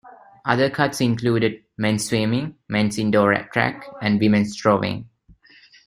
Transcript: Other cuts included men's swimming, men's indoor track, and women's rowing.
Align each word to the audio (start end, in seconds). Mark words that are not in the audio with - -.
Other 0.45 0.67
cuts 0.71 0.99
included 0.99 1.63
men's 1.77 2.09
swimming, 2.09 2.55
men's 2.67 2.97
indoor 2.97 3.35
track, 3.53 3.85
and 4.01 4.19
women's 4.19 4.65
rowing. 4.65 5.07